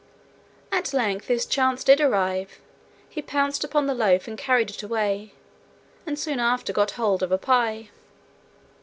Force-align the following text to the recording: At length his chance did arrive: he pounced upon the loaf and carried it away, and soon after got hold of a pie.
At 0.71 0.93
length 0.95 1.27
his 1.27 1.45
chance 1.45 1.83
did 1.83 2.01
arrive: 2.01 2.57
he 3.07 3.21
pounced 3.21 3.63
upon 3.63 3.85
the 3.85 3.93
loaf 3.93 4.27
and 4.27 4.35
carried 4.35 4.71
it 4.71 4.81
away, 4.81 5.35
and 6.07 6.17
soon 6.17 6.39
after 6.39 6.73
got 6.73 6.89
hold 6.97 7.21
of 7.21 7.31
a 7.31 7.37
pie. 7.37 7.91